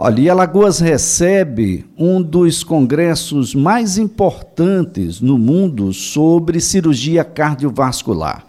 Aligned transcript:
Olha, 0.00 0.20
e 0.20 0.30
Alagoas 0.30 0.78
recebe 0.78 1.84
um 1.98 2.22
dos 2.22 2.62
congressos 2.62 3.52
mais 3.52 3.98
importantes 3.98 5.20
no 5.20 5.36
mundo 5.36 5.92
sobre 5.92 6.60
cirurgia 6.60 7.24
cardiovascular. 7.24 8.46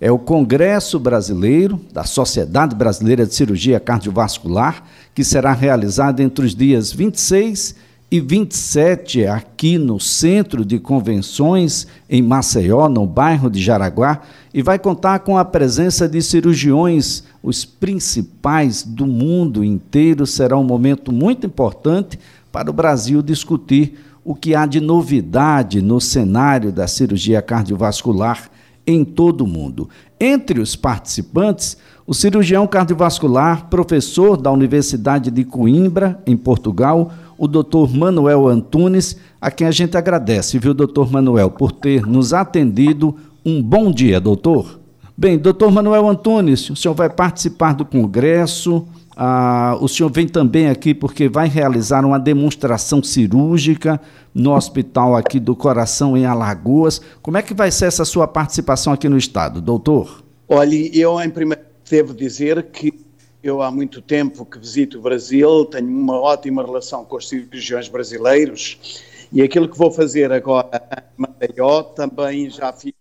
É 0.00 0.12
o 0.12 0.18
Congresso 0.18 1.00
Brasileiro 1.00 1.80
da 1.92 2.04
Sociedade 2.04 2.76
Brasileira 2.76 3.26
de 3.26 3.34
Cirurgia 3.34 3.80
Cardiovascular, 3.80 4.84
que 5.12 5.24
será 5.24 5.52
realizado 5.52 6.20
entre 6.20 6.46
os 6.46 6.54
dias 6.54 6.92
26 6.92 7.70
e 7.70 7.91
27 8.20 9.26
aqui 9.26 9.78
no 9.78 9.98
Centro 9.98 10.64
de 10.64 10.78
Convenções 10.78 11.86
em 12.10 12.20
Maceió, 12.20 12.88
no 12.88 13.06
bairro 13.06 13.50
de 13.50 13.62
Jaraguá, 13.62 14.20
e 14.52 14.62
vai 14.62 14.78
contar 14.78 15.20
com 15.20 15.38
a 15.38 15.44
presença 15.44 16.08
de 16.08 16.20
cirurgiões 16.20 17.24
os 17.42 17.64
principais 17.64 18.82
do 18.82 19.06
mundo 19.06 19.64
inteiro. 19.64 20.26
Será 20.26 20.58
um 20.58 20.64
momento 20.64 21.10
muito 21.10 21.46
importante 21.46 22.18
para 22.52 22.70
o 22.70 22.72
Brasil 22.74 23.22
discutir 23.22 23.94
o 24.24 24.34
que 24.34 24.54
há 24.54 24.66
de 24.66 24.80
novidade 24.80 25.80
no 25.80 26.00
cenário 26.00 26.70
da 26.70 26.86
cirurgia 26.86 27.42
cardiovascular 27.42 28.50
em 28.86 29.04
todo 29.04 29.42
o 29.42 29.46
mundo. 29.46 29.88
Entre 30.20 30.60
os 30.60 30.76
participantes, 30.76 31.76
o 32.06 32.14
cirurgião 32.14 32.66
cardiovascular, 32.66 33.68
professor 33.68 34.36
da 34.36 34.50
Universidade 34.50 35.30
de 35.30 35.44
Coimbra, 35.44 36.20
em 36.26 36.36
Portugal, 36.36 37.12
o 37.42 37.48
doutor 37.48 37.92
Manuel 37.92 38.46
Antunes, 38.46 39.16
a 39.40 39.50
quem 39.50 39.66
a 39.66 39.72
gente 39.72 39.96
agradece, 39.96 40.60
viu, 40.60 40.72
doutor 40.72 41.10
Manuel, 41.10 41.50
por 41.50 41.72
ter 41.72 42.06
nos 42.06 42.32
atendido. 42.32 43.16
Um 43.44 43.60
bom 43.60 43.90
dia, 43.90 44.20
doutor. 44.20 44.78
Bem, 45.18 45.36
doutor 45.36 45.72
Manuel 45.72 46.08
Antunes, 46.08 46.70
o 46.70 46.76
senhor 46.76 46.94
vai 46.94 47.10
participar 47.10 47.74
do 47.74 47.84
congresso. 47.84 48.86
Ah, 49.16 49.76
o 49.80 49.88
senhor 49.88 50.08
vem 50.08 50.28
também 50.28 50.68
aqui 50.68 50.94
porque 50.94 51.28
vai 51.28 51.48
realizar 51.48 52.04
uma 52.04 52.16
demonstração 52.16 53.02
cirúrgica 53.02 54.00
no 54.32 54.54
hospital 54.54 55.16
aqui 55.16 55.40
do 55.40 55.56
Coração, 55.56 56.16
em 56.16 56.24
Alagoas. 56.24 57.00
Como 57.20 57.38
é 57.38 57.42
que 57.42 57.54
vai 57.54 57.72
ser 57.72 57.86
essa 57.86 58.04
sua 58.04 58.28
participação 58.28 58.92
aqui 58.92 59.08
no 59.08 59.18
estado, 59.18 59.60
doutor? 59.60 60.22
Olha, 60.48 60.96
eu 60.96 61.20
em 61.20 61.28
primeiro 61.28 61.62
devo 61.90 62.14
dizer 62.14 62.62
que 62.70 63.01
eu 63.42 63.60
há 63.60 63.70
muito 63.70 64.00
tempo 64.00 64.46
que 64.46 64.58
visito 64.58 64.98
o 64.98 65.02
Brasil, 65.02 65.64
tenho 65.64 65.88
uma 65.88 66.20
ótima 66.20 66.62
relação 66.62 67.04
com 67.04 67.16
os 67.16 67.28
cirurgiões 67.28 67.88
brasileiros 67.88 69.02
e 69.32 69.42
aquilo 69.42 69.68
que 69.68 69.76
vou 69.76 69.90
fazer 69.90 70.30
agora 70.30 70.80
em 71.18 71.22
Maceió 71.22 71.82
também 71.82 72.48
já 72.48 72.72
fiz 72.72 72.92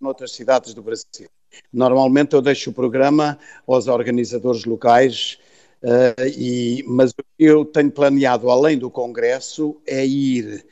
noutras 0.00 0.32
cidades 0.32 0.72
do 0.72 0.82
Brasil. 0.82 1.28
Normalmente 1.72 2.34
eu 2.34 2.40
deixo 2.40 2.70
o 2.70 2.72
programa 2.72 3.38
aos 3.66 3.86
organizadores 3.86 4.64
locais, 4.64 5.38
uh, 5.82 6.28
e, 6.36 6.82
mas 6.86 7.12
eu 7.38 7.64
tenho 7.64 7.90
planeado, 7.90 8.50
além 8.50 8.78
do 8.78 8.90
Congresso, 8.90 9.76
é 9.86 10.04
ir 10.04 10.64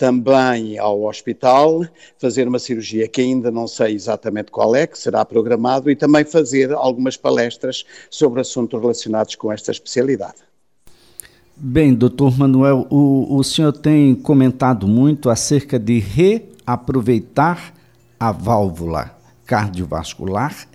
também 0.00 0.78
ao 0.78 1.04
hospital, 1.04 1.84
fazer 2.18 2.48
uma 2.48 2.58
cirurgia 2.58 3.06
que 3.06 3.20
ainda 3.20 3.50
não 3.50 3.68
sei 3.68 3.94
exatamente 3.94 4.50
qual 4.50 4.74
é, 4.74 4.86
que 4.86 4.98
será 4.98 5.26
programado, 5.26 5.90
e 5.90 5.94
também 5.94 6.24
fazer 6.24 6.72
algumas 6.72 7.18
palestras 7.18 7.84
sobre 8.08 8.40
assuntos 8.40 8.80
relacionados 8.80 9.34
com 9.34 9.52
esta 9.52 9.70
especialidade. 9.70 10.38
Bem, 11.54 11.92
doutor 11.92 12.38
Manuel, 12.38 12.86
o, 12.88 13.36
o 13.36 13.44
senhor 13.44 13.74
tem 13.74 14.14
comentado 14.14 14.88
muito 14.88 15.28
acerca 15.28 15.78
de 15.78 15.98
reaproveitar 15.98 17.74
a 18.18 18.32
válvula 18.32 19.14
cardiovascular 19.44 20.66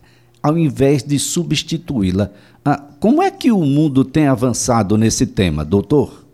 ao 0.43 0.55
invés 0.55 1.01
de 1.01 1.17
substituí-la. 1.17 2.29
Ah, 2.63 2.79
como 2.99 3.23
é 3.23 3.31
que 3.31 3.51
o 3.51 3.65
mundo 3.65 4.05
tem 4.05 4.27
avançado 4.27 4.95
nesse 4.95 5.25
tema, 5.25 5.65
doutor? 5.65 6.24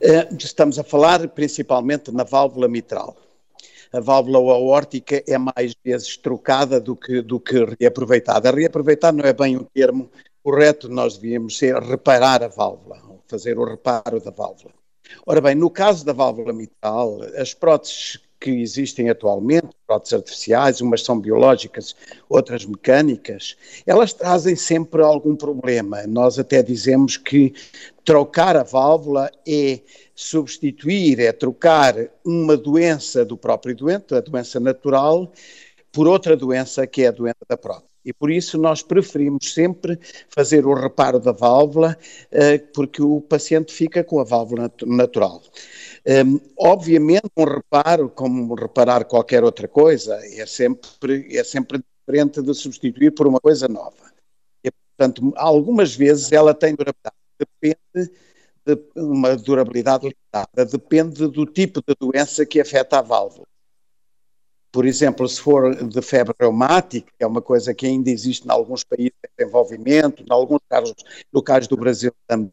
É, 0.00 0.28
estamos 0.38 0.78
a 0.78 0.84
falar 0.84 1.26
principalmente 1.28 2.12
na 2.12 2.24
válvula 2.24 2.68
mitral. 2.68 3.16
A 3.92 4.00
válvula 4.00 4.38
aórtica 4.38 5.22
é 5.26 5.38
mais 5.38 5.74
vezes 5.82 6.16
trocada 6.16 6.80
do 6.80 6.94
que, 6.94 7.22
do 7.22 7.40
que 7.40 7.64
reaproveitada. 7.80 8.50
Reaproveitar 8.50 9.12
não 9.12 9.24
é 9.24 9.32
bem 9.32 9.56
o 9.56 9.64
termo 9.64 10.10
correto, 10.42 10.88
nós 10.88 11.16
devíamos 11.16 11.56
ser 11.56 11.76
reparar 11.82 12.42
a 12.42 12.48
válvula, 12.48 13.00
fazer 13.26 13.58
o 13.58 13.64
reparo 13.64 14.20
da 14.20 14.30
válvula. 14.30 14.74
Ora 15.24 15.40
bem, 15.40 15.54
no 15.54 15.70
caso 15.70 16.04
da 16.04 16.12
válvula 16.12 16.52
mitral, 16.52 17.20
as 17.36 17.54
próteses 17.54 18.18
que 18.40 18.50
existem 18.50 19.08
atualmente, 19.10 19.68
próteses 19.86 20.14
artificiais, 20.14 20.80
umas 20.80 21.02
são 21.02 21.18
biológicas, 21.18 21.94
outras 22.28 22.64
mecânicas, 22.64 23.56
elas 23.86 24.12
trazem 24.12 24.54
sempre 24.54 25.02
algum 25.02 25.34
problema. 25.34 26.06
Nós 26.06 26.38
até 26.38 26.62
dizemos 26.62 27.16
que 27.16 27.54
trocar 28.04 28.56
a 28.56 28.62
válvula 28.62 29.30
é 29.46 29.80
substituir, 30.14 31.20
é 31.20 31.32
trocar 31.32 31.94
uma 32.24 32.56
doença 32.56 33.24
do 33.24 33.36
próprio 33.36 33.74
doente, 33.74 34.14
a 34.14 34.20
doença 34.20 34.60
natural, 34.60 35.32
por 35.92 36.06
outra 36.06 36.36
doença 36.36 36.86
que 36.86 37.02
é 37.02 37.08
a 37.08 37.12
doença 37.12 37.44
da 37.48 37.56
prótese. 37.56 37.95
E 38.06 38.12
por 38.12 38.30
isso 38.30 38.56
nós 38.56 38.82
preferimos 38.82 39.52
sempre 39.52 39.98
fazer 40.28 40.64
o 40.64 40.74
reparo 40.74 41.18
da 41.18 41.32
válvula, 41.32 41.98
eh, 42.30 42.58
porque 42.58 43.02
o 43.02 43.20
paciente 43.20 43.72
fica 43.72 44.04
com 44.04 44.20
a 44.20 44.24
válvula 44.24 44.72
natural. 44.86 45.42
Um, 46.06 46.38
obviamente, 46.56 47.28
um 47.36 47.42
reparo, 47.42 48.08
como 48.08 48.54
reparar 48.54 49.04
qualquer 49.06 49.42
outra 49.42 49.66
coisa, 49.66 50.14
é 50.22 50.46
sempre, 50.46 51.36
é 51.36 51.42
sempre 51.42 51.82
diferente 52.06 52.40
de 52.40 52.54
substituir 52.54 53.10
por 53.10 53.26
uma 53.26 53.40
coisa 53.40 53.66
nova. 53.66 54.12
E, 54.62 54.70
portanto, 54.70 55.32
algumas 55.34 55.96
vezes 55.96 56.30
ela 56.30 56.54
tem 56.54 56.76
durabilidade, 56.76 57.16
depende 57.36 58.12
de 58.64 58.78
uma 58.94 59.36
durabilidade 59.36 60.04
limitada, 60.04 60.64
depende 60.64 61.26
do 61.26 61.44
tipo 61.44 61.82
de 61.84 61.92
doença 61.98 62.46
que 62.46 62.60
afeta 62.60 63.00
a 63.00 63.02
válvula. 63.02 63.48
Por 64.72 64.84
exemplo, 64.84 65.26
se 65.28 65.40
for 65.40 65.74
de 65.74 66.02
febre 66.02 66.34
reumática, 66.38 67.10
que 67.18 67.24
é 67.24 67.26
uma 67.26 67.40
coisa 67.40 67.72
que 67.72 67.86
ainda 67.86 68.10
existe 68.10 68.46
em 68.46 68.50
alguns 68.50 68.84
países 68.84 69.12
de 69.22 69.30
desenvolvimento, 69.38 70.22
em 70.22 70.32
alguns 70.32 70.60
casos, 70.68 70.94
no 71.32 71.42
caso 71.42 71.68
do 71.68 71.76
Brasil 71.76 72.12
também, 72.26 72.52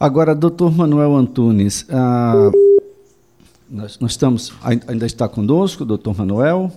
Agora, 0.00 0.34
doutor 0.34 0.74
Manuel 0.74 1.14
Antunes, 1.14 1.84
ah, 1.90 2.50
nós, 3.68 3.98
nós, 3.98 4.12
estamos, 4.12 4.50
ainda 4.62 5.04
está 5.04 5.28
conosco, 5.28 5.84
doutor 5.84 6.16
Manuel. 6.16 6.72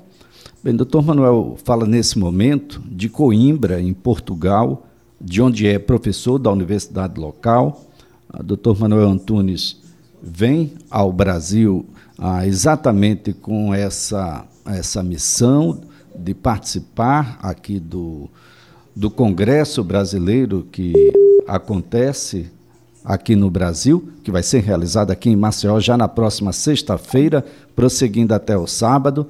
Bem, 0.62 0.76
doutor 0.76 1.02
Manuel 1.02 1.58
fala 1.64 1.86
nesse 1.86 2.20
momento 2.20 2.82
de 2.86 3.08
Coimbra, 3.08 3.82
em 3.82 3.94
Portugal, 3.94 4.86
de 5.22 5.42
onde 5.42 5.66
é 5.66 5.80
professor 5.80 6.38
da 6.38 6.52
universidade 6.52 7.18
local. 7.18 7.86
Ah, 8.28 8.44
doutor 8.44 8.78
Manuel 8.78 9.08
Antunes 9.08 9.82
vem 10.24 10.74
ao 10.90 11.12
Brasil 11.12 11.86
ah, 12.18 12.48
exatamente 12.48 13.34
com 13.34 13.74
essa, 13.74 14.46
essa 14.66 15.04
missão 15.04 15.82
de 16.16 16.34
participar 16.34 17.38
aqui 17.42 17.80
do, 17.80 18.30
do 18.96 19.12
Congresso 19.12 19.84
Brasileiro 19.84 20.66
que 20.72 20.94
acontece 21.46 22.50
aqui 23.04 23.36
no 23.36 23.50
Brasil, 23.50 24.10
que 24.24 24.32
vai 24.32 24.42
ser 24.42 24.62
realizada 24.62 25.12
aqui 25.12 25.30
em 25.30 25.36
Maceió 25.36 25.78
já 25.80 25.98
na 25.98 26.08
próxima 26.08 26.54
sexta-feira, 26.54 27.44
prosseguindo 27.76 28.34
até 28.34 28.58
o 28.58 28.66
sábado. 28.66 29.28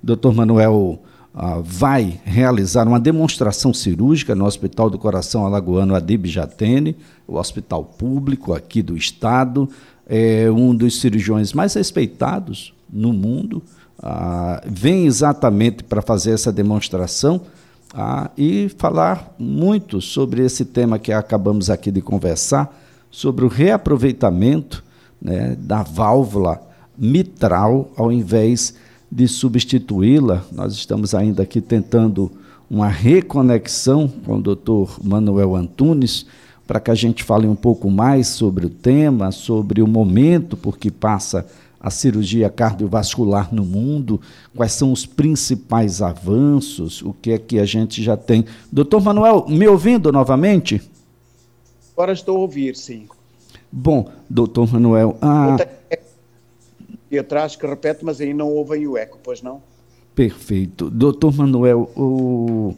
Dr. 0.00 0.30
Manuel 0.32 1.00
ah, 1.38 1.60
vai 1.62 2.18
realizar 2.24 2.88
uma 2.88 2.98
demonstração 2.98 3.74
cirúrgica 3.74 4.34
no 4.34 4.46
Hospital 4.46 4.88
do 4.88 4.98
Coração 4.98 5.44
Alagoano 5.44 5.94
Adib 5.94 6.24
Jatene, 6.24 6.96
o 7.28 7.36
hospital 7.36 7.84
público 7.84 8.54
aqui 8.54 8.80
do 8.80 8.96
estado, 8.96 9.68
é 10.06 10.50
um 10.50 10.74
dos 10.74 10.98
cirurgiões 10.98 11.52
mais 11.52 11.74
respeitados 11.74 12.72
no 12.90 13.12
mundo. 13.12 13.62
Ah, 14.02 14.62
vem 14.66 15.04
exatamente 15.04 15.84
para 15.84 16.00
fazer 16.00 16.30
essa 16.30 16.50
demonstração 16.50 17.42
ah, 17.92 18.30
e 18.38 18.70
falar 18.78 19.34
muito 19.38 20.00
sobre 20.00 20.42
esse 20.42 20.64
tema 20.64 20.98
que 20.98 21.12
acabamos 21.12 21.68
aqui 21.68 21.90
de 21.90 22.00
conversar, 22.00 22.74
sobre 23.10 23.44
o 23.44 23.48
reaproveitamento 23.48 24.82
né, 25.20 25.54
da 25.60 25.82
válvula 25.82 26.62
mitral 26.96 27.90
ao 27.94 28.10
invés 28.10 28.70
de 28.70 28.86
substituí-la. 29.28 30.44
Nós 30.52 30.74
estamos 30.74 31.14
ainda 31.14 31.42
aqui 31.42 31.60
tentando 31.60 32.30
uma 32.70 32.88
reconexão 32.88 34.08
com 34.08 34.36
o 34.38 34.42
Dr. 34.42 35.00
Manuel 35.02 35.54
Antunes 35.54 36.26
para 36.66 36.80
que 36.80 36.90
a 36.90 36.94
gente 36.94 37.22
fale 37.22 37.46
um 37.46 37.54
pouco 37.54 37.90
mais 37.90 38.26
sobre 38.26 38.66
o 38.66 38.70
tema, 38.70 39.30
sobre 39.30 39.80
o 39.80 39.86
momento 39.86 40.56
por 40.56 40.76
que 40.76 40.90
passa 40.90 41.46
a 41.80 41.90
cirurgia 41.90 42.50
cardiovascular 42.50 43.54
no 43.54 43.64
mundo, 43.64 44.20
quais 44.56 44.72
são 44.72 44.90
os 44.90 45.06
principais 45.06 46.02
avanços, 46.02 47.00
o 47.02 47.12
que 47.12 47.30
é 47.30 47.38
que 47.38 47.60
a 47.60 47.64
gente 47.64 48.02
já 48.02 48.16
tem. 48.16 48.44
Doutor 48.72 49.00
Manuel, 49.00 49.46
me 49.48 49.68
ouvindo 49.68 50.10
novamente? 50.10 50.82
Agora 51.92 52.12
estou 52.12 52.38
a 52.38 52.40
ouvir, 52.40 52.74
sim. 52.74 53.06
Bom, 53.70 54.10
doutor 54.28 54.72
Manuel. 54.72 55.16
Ah... 55.22 55.56
E 57.10 57.18
atrás 57.18 57.56
que 57.56 57.66
repete, 57.66 58.04
mas 58.04 58.20
aí 58.20 58.34
não 58.34 58.48
ouvem 58.48 58.86
o 58.86 58.96
eco, 58.96 59.18
pois 59.22 59.42
não? 59.42 59.62
Perfeito. 60.14 60.90
Doutor 60.90 61.36
Manuel, 61.36 61.90
o, 61.96 62.74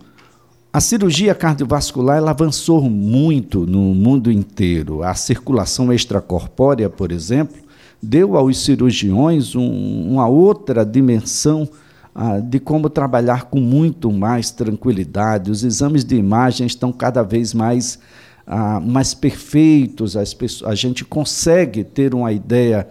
A 0.73 0.81
cirurgia 0.81 1.35
cardiovascular 1.35 2.19
ela 2.19 2.31
avançou 2.33 2.83
muito 2.83 3.67
no 3.67 3.95
mundo 3.95 4.31
inteiro. 4.31 5.03
A 5.03 5.15
circulação 5.15 5.93
extracorpórea, 5.93 6.91
por 6.91 7.11
exemplo, 7.11 7.57
deu 8.03 8.37
aos 8.37 8.59
cirurgiões 8.65 9.55
um, 9.55 10.11
uma 10.11 10.29
outra 10.29 10.85
dimensão 10.85 11.69
ah, 12.15 12.39
de 12.39 12.61
como 12.61 12.91
trabalhar 12.91 13.45
com 13.45 13.61
muito 13.61 14.13
mais 14.13 14.51
tranquilidade. 14.51 15.51
Os 15.51 15.65
exames 15.65 16.05
de 16.05 16.17
imagem 16.17 16.67
estão 16.67 16.93
cada 16.93 17.23
vez 17.23 17.55
mais, 17.55 17.99
ah, 18.47 18.81
mais 18.81 19.15
perfeitos, 19.15 20.17
as 20.17 20.35
pessoas, 20.35 20.71
a 20.71 20.75
gente 20.75 21.05
consegue 21.05 21.83
ter 21.83 22.15
uma 22.15 22.33
ideia 22.33 22.89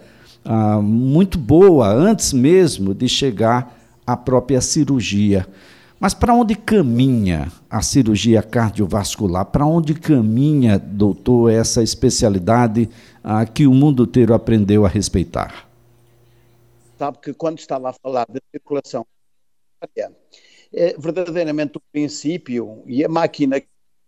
ah, 0.50 0.80
muito 0.80 1.36
boa 1.36 1.92
antes 1.92 2.32
mesmo 2.32 2.94
de 2.94 3.06
chegar 3.06 3.78
à 4.06 4.16
própria 4.16 4.62
cirurgia. 4.62 5.46
Mas 6.00 6.14
para 6.14 6.32
onde 6.32 6.54
caminha 6.54 7.52
a 7.68 7.82
cirurgia 7.82 8.42
cardiovascular? 8.42 9.44
Para 9.44 9.66
onde 9.66 9.92
caminha, 9.92 10.78
doutor, 10.78 11.52
essa 11.52 11.82
especialidade 11.82 12.88
ah, 13.22 13.44
que 13.44 13.66
o 13.66 13.74
mundo 13.74 14.04
inteiro 14.04 14.32
aprendeu 14.32 14.86
a 14.86 14.88
respeitar? 14.88 15.68
Sabe 16.98 17.18
que 17.20 17.34
quando 17.34 17.58
estava 17.58 17.90
a 17.90 17.92
falar 17.92 18.24
da 18.26 18.40
circulação, 18.50 19.06
é, 20.72 20.94
verdadeiramente 20.98 21.76
o 21.76 21.82
princípio 21.92 22.82
e 22.86 23.04
a 23.04 23.08
máquina 23.08 23.62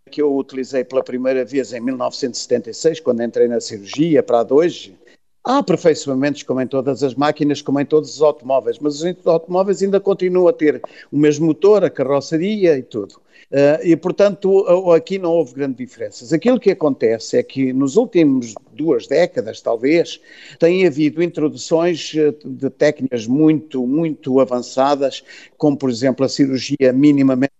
que 0.09 0.21
eu 0.23 0.35
utilizei 0.35 0.83
pela 0.83 1.03
primeira 1.03 1.45
vez 1.45 1.71
em 1.71 1.79
1976, 1.79 2.99
quando 2.99 3.21
entrei 3.21 3.47
na 3.47 3.61
cirurgia, 3.61 4.23
para 4.23 4.45
hoje, 4.49 4.97
Há 5.43 5.57
aperfeiçoamentos, 5.57 6.43
como 6.43 6.61
em 6.61 6.67
todas 6.67 7.01
as 7.01 7.15
máquinas, 7.15 7.63
como 7.63 7.79
em 7.79 7.85
todos 7.85 8.15
os 8.15 8.21
automóveis, 8.21 8.77
mas 8.77 9.01
os 9.01 9.25
automóveis 9.25 9.81
ainda 9.81 9.99
continuam 9.99 10.47
a 10.47 10.53
ter 10.53 10.79
o 11.11 11.17
mesmo 11.17 11.47
motor, 11.47 11.83
a 11.83 11.89
carroceria 11.89 12.77
e 12.77 12.83
tudo. 12.83 13.15
Uh, 13.51 13.83
e, 13.83 13.95
portanto, 13.97 14.65
aqui 14.93 15.17
não 15.17 15.31
houve 15.31 15.55
grandes 15.55 15.77
diferenças. 15.77 16.31
Aquilo 16.31 16.59
que 16.59 16.71
acontece 16.71 17.37
é 17.37 17.43
que 17.43 17.73
nos 17.73 17.97
últimos 17.97 18.53
duas 18.71 19.07
décadas, 19.07 19.61
talvez, 19.61 20.21
tem 20.59 20.85
havido 20.85 21.23
introduções 21.23 22.13
eh, 22.15 22.33
de 22.45 22.69
técnicas 22.69 23.27
muito, 23.27 23.85
muito 23.85 24.39
avançadas, 24.39 25.23
como, 25.57 25.75
por 25.75 25.89
exemplo, 25.89 26.23
a 26.23 26.29
cirurgia 26.29 26.93
minimamente 26.93 27.51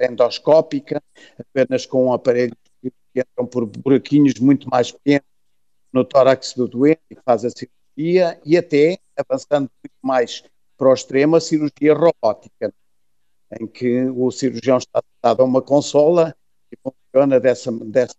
endoscópica, 0.00 1.02
apenas 1.38 1.84
com 1.84 2.06
um 2.06 2.12
aparelho 2.12 2.56
que 2.80 2.90
entram 3.14 3.46
por 3.46 3.66
buraquinhos 3.66 4.34
muito 4.40 4.68
mais 4.70 4.92
pequenos 4.92 5.35
no 5.96 6.04
tórax 6.04 6.52
do 6.52 6.68
doente, 6.68 7.00
que 7.08 7.16
faz 7.24 7.44
a 7.44 7.50
cirurgia, 7.50 8.38
e 8.44 8.56
até, 8.56 8.98
avançando 9.16 9.70
muito 9.82 9.96
mais 10.02 10.44
para 10.76 10.90
o 10.90 10.94
extremo, 10.94 11.36
a 11.36 11.40
cirurgia 11.40 11.94
robótica, 11.94 12.72
em 13.58 13.66
que 13.66 14.04
o 14.10 14.30
cirurgião 14.30 14.76
está 14.76 15.02
sentado 15.02 15.40
a 15.40 15.44
uma 15.44 15.62
consola 15.62 16.36
e 16.70 16.76
funciona 16.76 17.40
dessa, 17.40 17.72
dessa. 17.72 18.14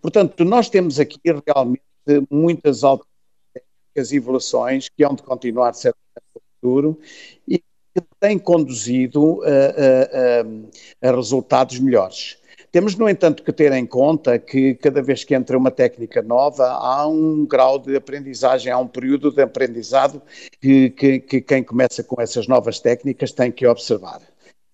Portanto, 0.00 0.44
nós 0.44 0.70
temos 0.70 1.00
aqui 1.00 1.18
realmente 1.44 1.82
muitas 2.30 2.84
alterações 2.84 4.12
e 4.12 4.16
evoluções 4.16 4.88
que 4.88 5.04
hão 5.04 5.14
de 5.14 5.22
continuar 5.22 5.74
certamente 5.74 6.22
no 6.34 6.40
futuro 6.54 7.00
e 7.48 7.58
que 7.58 8.00
têm 8.20 8.38
conduzido 8.38 9.42
a, 9.42 9.48
a, 9.48 11.08
a, 11.08 11.10
a 11.10 11.16
resultados 11.16 11.80
melhores. 11.80 12.38
Temos, 12.70 12.94
no 12.96 13.08
entanto, 13.08 13.42
que 13.42 13.52
ter 13.52 13.72
em 13.72 13.86
conta 13.86 14.38
que 14.38 14.74
cada 14.74 15.02
vez 15.02 15.24
que 15.24 15.34
entra 15.34 15.56
uma 15.56 15.70
técnica 15.70 16.22
nova, 16.22 16.66
há 16.66 17.06
um 17.06 17.46
grau 17.46 17.78
de 17.78 17.96
aprendizagem, 17.96 18.72
há 18.72 18.78
um 18.78 18.88
período 18.88 19.30
de 19.30 19.42
aprendizado 19.42 20.20
que, 20.60 20.90
que, 20.90 21.20
que 21.20 21.40
quem 21.40 21.62
começa 21.62 22.02
com 22.02 22.20
essas 22.20 22.46
novas 22.46 22.80
técnicas 22.80 23.32
tem 23.32 23.50
que 23.50 23.66
observar. 23.66 24.20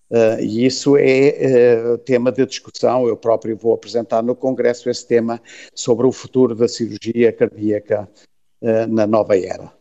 Uh, 0.09 0.39
e 0.41 0.65
isso 0.65 0.95
é 0.95 1.93
uh, 1.93 1.97
tema 1.97 2.31
de 2.31 2.45
discussão. 2.45 3.07
Eu 3.07 3.17
próprio 3.17 3.57
vou 3.57 3.73
apresentar 3.73 4.21
no 4.21 4.35
Congresso 4.35 4.89
esse 4.89 5.07
tema 5.07 5.41
sobre 5.73 6.05
o 6.05 6.11
futuro 6.11 6.53
da 6.53 6.67
cirurgia 6.67 7.31
cardíaca 7.31 8.07
uh, 8.61 8.87
na 8.87 9.07
nova 9.07 9.37
era. 9.37 9.71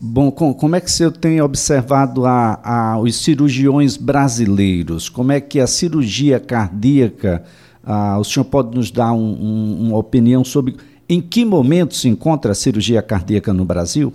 Bom, 0.00 0.30
como 0.30 0.76
é 0.76 0.80
que 0.80 0.90
você 0.90 1.10
tem 1.10 1.40
observado 1.40 2.26
a, 2.26 2.60
a, 2.62 2.98
os 2.98 3.16
cirurgiões 3.16 3.96
brasileiros? 3.96 5.08
Como 5.08 5.32
é 5.32 5.40
que 5.40 5.60
a 5.60 5.66
cirurgia 5.66 6.40
cardíaca, 6.40 7.44
a, 7.82 8.18
o 8.18 8.24
senhor 8.24 8.44
pode 8.44 8.76
nos 8.76 8.90
dar 8.90 9.12
um, 9.12 9.18
um, 9.18 9.86
uma 9.88 9.96
opinião 9.96 10.44
sobre 10.44 10.76
em 11.08 11.20
que 11.20 11.44
momento 11.44 11.94
se 11.94 12.08
encontra 12.08 12.52
a 12.52 12.54
cirurgia 12.54 13.02
cardíaca 13.02 13.52
no 13.52 13.64
Brasil? 13.64 14.12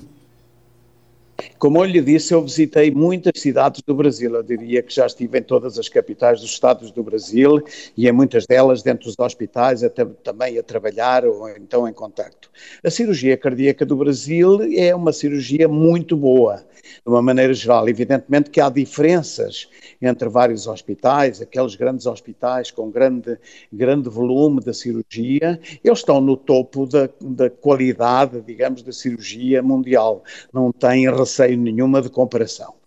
Como 1.57 1.79
eu 1.79 1.85
lhe 1.85 2.01
disse, 2.01 2.33
eu 2.33 2.41
visitei 2.41 2.91
muitas 2.91 3.41
cidades 3.41 3.81
do 3.85 3.93
Brasil. 3.93 4.35
Eu 4.35 4.43
diria 4.43 4.81
que 4.81 4.93
já 4.93 5.05
estive 5.05 5.39
em 5.39 5.43
todas 5.43 5.77
as 5.77 5.89
capitais 5.89 6.41
dos 6.41 6.51
estados 6.51 6.91
do 6.91 7.03
Brasil 7.03 7.61
e 7.97 8.07
em 8.07 8.11
muitas 8.11 8.45
delas 8.45 8.81
dentro 8.81 9.05
dos 9.05 9.15
hospitais, 9.19 9.83
até, 9.83 10.05
também 10.05 10.57
a 10.57 10.63
trabalhar 10.63 11.25
ou 11.25 11.49
então 11.49 11.87
em 11.87 11.93
contacto. 11.93 12.49
A 12.83 12.89
cirurgia 12.89 13.37
cardíaca 13.37 13.85
do 13.85 13.95
Brasil 13.95 14.59
é 14.75 14.93
uma 14.95 15.11
cirurgia 15.11 15.67
muito 15.67 16.15
boa 16.15 16.63
de 17.05 17.09
uma 17.09 17.21
maneira 17.21 17.53
geral. 17.53 17.87
Evidentemente 17.87 18.49
que 18.49 18.61
há 18.61 18.69
diferenças 18.69 19.69
entre 20.01 20.29
vários 20.29 20.67
hospitais, 20.67 21.41
aqueles 21.41 21.75
grandes 21.75 22.05
hospitais 22.05 22.71
com 22.71 22.89
grande, 22.89 23.37
grande 23.71 24.09
volume 24.09 24.61
de 24.61 24.73
cirurgia, 24.73 25.59
eles 25.83 25.99
estão 25.99 26.21
no 26.21 26.37
topo 26.37 26.85
da, 26.85 27.09
da 27.21 27.49
qualidade, 27.49 28.41
digamos, 28.41 28.81
da 28.81 28.91
cirurgia 28.91 29.61
mundial. 29.61 30.23
Não 30.53 30.71
têm 30.71 31.09
receio 31.29 31.57
nenhuma 31.57 32.01
de 32.01 32.09
comparação. 32.09 32.79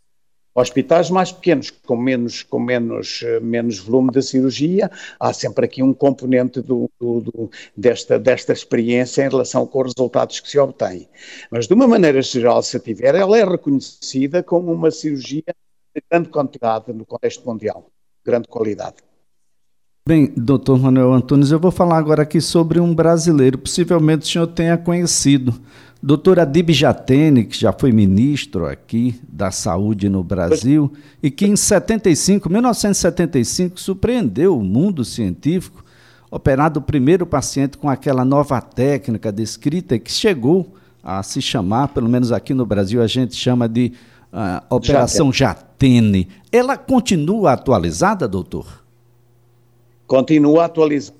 Hospitais 0.54 1.08
mais 1.08 1.32
pequenos, 1.32 1.70
com 1.70 1.96
menos, 1.96 2.42
com 2.42 2.60
menos, 2.60 3.24
menos 3.40 3.78
volume 3.78 4.10
de 4.10 4.22
cirurgia, 4.22 4.90
há 5.18 5.32
sempre 5.32 5.64
aqui 5.64 5.82
um 5.82 5.94
componente 5.94 6.60
do, 6.60 6.90
do, 7.00 7.20
do, 7.22 7.50
desta, 7.74 8.18
desta 8.18 8.52
experiência 8.52 9.24
em 9.24 9.30
relação 9.30 9.66
com 9.66 9.80
os 9.80 9.94
resultados 9.94 10.40
que 10.40 10.50
se 10.50 10.58
obtêm. 10.58 11.08
Mas, 11.50 11.66
de 11.66 11.72
uma 11.72 11.88
maneira 11.88 12.20
geral, 12.20 12.62
se 12.62 12.76
a 12.76 12.80
tiver, 12.80 13.14
ela 13.14 13.38
é 13.38 13.44
reconhecida 13.44 14.42
como 14.42 14.70
uma 14.70 14.90
cirurgia 14.90 15.54
de 15.96 16.02
grande 16.10 16.28
quantidade 16.28 16.92
no 16.92 17.06
contexto 17.06 17.46
mundial, 17.46 17.90
grande 18.22 18.46
qualidade. 18.46 18.96
Bem, 20.06 20.34
doutor 20.36 20.78
Manuel 20.78 21.12
Antunes, 21.12 21.50
eu 21.50 21.60
vou 21.60 21.70
falar 21.70 21.96
agora 21.96 22.24
aqui 22.24 22.40
sobre 22.40 22.78
um 22.78 22.94
brasileiro, 22.94 23.56
possivelmente 23.56 24.26
o 24.26 24.28
senhor 24.28 24.48
tenha 24.48 24.76
conhecido, 24.76 25.54
Doutor 26.04 26.40
Adib 26.40 26.72
Jatene, 26.72 27.44
que 27.44 27.56
já 27.56 27.72
foi 27.72 27.92
ministro 27.92 28.66
aqui 28.66 29.20
da 29.22 29.52
Saúde 29.52 30.08
no 30.08 30.24
Brasil 30.24 30.92
e 31.22 31.30
que 31.30 31.46
em 31.46 31.54
75, 31.54 32.50
1975 32.50 33.78
surpreendeu 33.78 34.58
o 34.58 34.64
mundo 34.64 35.04
científico, 35.04 35.84
operado 36.28 36.80
o 36.80 36.82
primeiro 36.82 37.24
paciente 37.24 37.78
com 37.78 37.88
aquela 37.88 38.24
nova 38.24 38.60
técnica 38.60 39.30
descrita 39.30 39.96
que 39.96 40.10
chegou 40.10 40.74
a 41.04 41.22
se 41.22 41.40
chamar, 41.40 41.88
pelo 41.88 42.08
menos 42.08 42.32
aqui 42.32 42.52
no 42.52 42.66
Brasil 42.66 43.00
a 43.00 43.06
gente 43.06 43.36
chama 43.36 43.68
de 43.68 43.92
uh, 44.32 44.74
Operação 44.74 45.32
Jatene. 45.32 46.28
Ela 46.50 46.76
continua 46.76 47.52
atualizada, 47.52 48.26
doutor? 48.26 48.82
Continua 50.08 50.64
atualizada. 50.64 51.16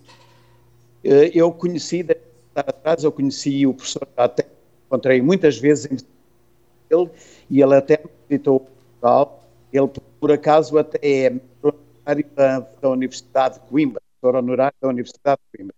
Eh, 1.05 1.31
eu 1.35 1.53
conheci, 1.53 2.05
atrás 2.55 3.05
eu 3.05 3.13
conheci 3.13 3.65
o 3.65 3.75
professor 3.75 4.09
Jatene 4.19 4.62
encontrei 4.93 5.23
muitas 5.23 5.57
vezes 5.59 6.05
ele 6.91 7.11
e 7.49 7.63
ele 7.63 7.75
até 7.75 7.99
me 7.99 8.11
visitou 8.29 8.61
Portugal. 8.61 9.43
Ele, 9.73 9.89
por 10.21 10.31
acaso, 10.31 10.77
até 10.77 10.99
é 11.03 11.41
honorário 11.63 12.31
da, 12.35 12.61
da 12.61 12.91
Universidade 12.91 13.55
de 13.55 13.67
Coimbra, 13.67 14.03
professor 14.21 14.39
honorário 14.39 14.77
da 14.81 14.89
Universidade 14.89 15.41
de 15.41 15.59
Coimbra. 15.59 15.77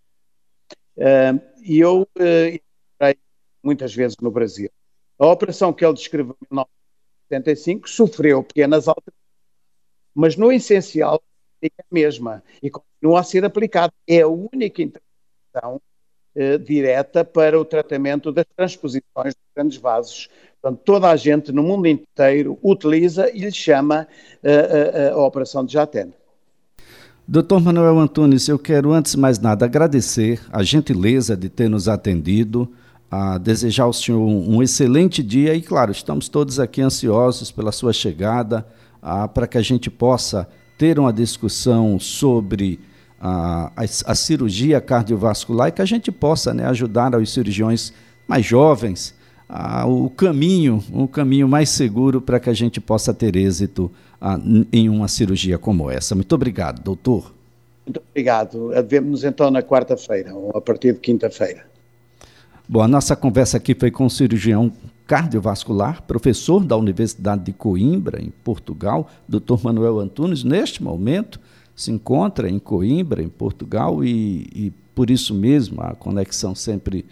Uh, 0.97 1.63
e 1.63 1.79
eu 1.79 2.03
uh, 2.03 3.15
muitas 3.63 3.95
vezes 3.95 4.17
no 4.21 4.31
Brasil. 4.31 4.71
A 5.19 5.27
operação 5.27 5.73
que 5.73 5.85
ele 5.85 5.95
descreveu 5.95 6.37
em 6.43 6.47
1975 6.51 7.89
sofreu 7.89 8.43
pequenas 8.43 8.89
alterações, 8.89 9.15
mas 10.13 10.37
no 10.37 10.51
essencial 10.51 11.23
é 11.63 11.69
a 11.69 11.85
mesma 11.91 12.43
e 12.61 12.69
continua 12.69 13.21
a 13.21 13.23
ser 13.23 13.45
aplicada. 13.45 13.93
É 14.07 14.23
a 14.23 14.29
única 14.29 14.83
intervenção 14.83 15.81
eh, 16.37 16.59
direta 16.59 17.25
para 17.25 17.59
o 17.61 17.65
tratamento 17.65 18.33
das 18.33 18.45
transposições 18.57 19.35
dos 19.35 19.45
grandes 19.55 19.79
vasos. 19.79 20.29
Portanto, 20.61 20.81
toda 20.85 21.11
a 21.11 21.17
gente 21.17 21.53
no 21.53 21.63
mundo 21.63 21.87
inteiro 21.87 22.59
utiliza 22.63 23.31
e 23.31 23.41
lhe 23.41 23.53
chama 23.53 24.09
uh, 24.43 25.15
uh, 25.15 25.21
a 25.21 25.27
operação 25.27 25.65
de 25.65 25.75
Jaten. 25.75 26.13
Doutor 27.29 27.61
Manuel 27.61 27.99
Antunes, 27.99 28.49
eu 28.49 28.59
quero 28.59 28.93
antes 28.93 29.13
de 29.13 29.19
mais 29.19 29.39
nada 29.39 29.67
agradecer 29.67 30.41
a 30.51 30.63
gentileza 30.63 31.37
de 31.37 31.49
ter 31.49 31.69
nos 31.69 31.87
atendido, 31.87 32.69
a 33.11 33.39
desejar 33.39 33.85
ao 33.85 33.93
senhor 33.93 34.21
um, 34.21 34.57
um 34.57 34.63
excelente 34.63 35.23
dia 35.23 35.55
e, 35.55 35.63
claro, 35.63 35.93
estamos 35.93 36.29
todos 36.29 36.59
aqui 36.59 36.81
ansiosos 36.81 37.53
pela 37.53 37.71
sua 37.71 37.93
chegada, 37.93 38.67
para 39.33 39.47
que 39.47 39.59
a 39.59 39.63
gente 39.63 39.91
possa 39.91 40.49
ter 40.79 40.99
uma 40.99 41.13
discussão 41.13 42.01
sobre 42.01 42.81
a, 43.27 43.73
a, 43.75 43.83
a, 43.85 44.15
cirurgia 44.15 44.83
cardiovascular 44.83 45.69
e 45.69 45.73
que 45.73 45.81
a 45.81 45.87
gente 45.87 46.13
possa 46.13 46.53
né, 46.53 46.67
ajudar 46.67 47.15
os 47.15 47.33
cirurgiões 47.33 47.91
mais 48.29 48.45
jovens 48.45 49.15
a, 49.49 49.87
o 49.87 50.11
caminho, 50.11 50.85
o 50.93 51.09
caminho 51.09 51.49
mais 51.49 51.71
seguro 51.71 52.21
para 52.21 52.39
que 52.39 52.51
a 52.51 52.53
gente 52.53 52.83
possa 52.83 53.15
ter 53.15 53.35
êxito 53.35 53.91
em 54.71 54.91
uma 54.91 55.09
cirurgia 55.09 55.59
como 55.59 55.91
essa. 55.91 56.15
Muito 56.15 56.35
obrigado, 56.35 56.83
doutor. 56.83 57.33
Muito 57.87 58.03
obrigado. 58.11 58.71
Vemo-nos 58.87 59.25
então 59.25 59.51
na 59.51 59.63
quarta-feira, 59.63 60.35
ou 60.35 60.51
a 60.55 60.61
partir 60.61 60.93
de 60.93 61.01
quinta-feira. 61.01 61.67
Bom, 62.69 62.83
a 62.83 62.89
nossa 62.89 63.17
conversa 63.17 63.57
aqui 63.57 63.75
foi 63.75 63.91
com 63.91 64.05
o 64.05 64.11
cirurgião 64.11 64.71
cardiovascular, 65.07 66.03
professor 66.03 66.65
da 66.65 66.77
Universidade 66.77 67.45
de 67.45 67.53
Coimbra, 67.53 68.23
em 68.23 68.31
Portugal, 68.43 69.11
Dr. 69.29 69.63
Manuel 69.63 69.99
Antunes, 69.99 70.45
neste 70.45 70.83
momento 70.83 71.39
se 71.75 71.91
encontra 71.91 72.49
em 72.49 72.59
Coimbra, 72.59 73.23
em 73.23 73.29
Portugal, 73.29 74.05
e, 74.05 74.47
e 74.55 74.73
por 74.95 75.11
isso 75.11 75.35
mesmo 75.35 75.81
a 75.81 75.95
conexão 75.95 76.55
sempre 76.55 77.05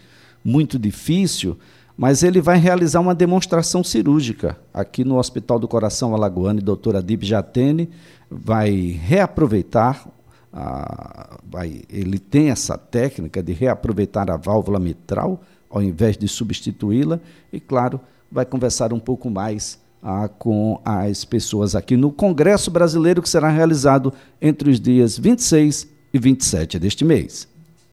muito 0.43 0.79
difícil, 0.79 1.57
mas 1.97 2.23
ele 2.23 2.41
vai 2.41 2.57
realizar 2.57 2.99
uma 2.99 3.13
demonstração 3.13 3.83
cirúrgica 3.83 4.57
aqui 4.73 5.03
no 5.03 5.17
Hospital 5.17 5.59
do 5.59 5.67
Coração 5.67 6.13
Alagoano, 6.13 6.59
e 6.59 6.63
doutora 6.63 6.99
Adib 6.99 7.23
Jatene 7.23 7.89
vai 8.29 8.71
reaproveitar, 8.71 10.07
a, 10.51 11.37
vai, 11.45 11.81
ele 11.89 12.17
tem 12.17 12.49
essa 12.49 12.77
técnica 12.77 13.43
de 13.43 13.53
reaproveitar 13.53 14.31
a 14.31 14.37
válvula 14.37 14.79
mitral, 14.79 15.41
ao 15.69 15.81
invés 15.81 16.17
de 16.17 16.27
substituí-la, 16.27 17.19
e 17.51 17.59
claro, 17.59 17.99
vai 18.31 18.45
conversar 18.45 18.93
um 18.93 18.99
pouco 18.99 19.29
mais 19.29 19.82
ah, 20.03 20.27
com 20.27 20.79
as 20.83 21.23
pessoas 21.23 21.75
aqui 21.75 21.95
no 21.95 22.11
Congresso 22.11 22.69
Brasileiro, 22.69 23.21
que 23.21 23.29
será 23.29 23.49
realizado 23.49 24.13
entre 24.41 24.69
os 24.69 24.79
dias 24.79 25.17
26 25.17 25.87
e 26.13 26.19
27 26.19 26.77
deste 26.77 27.05
mês. 27.05 27.47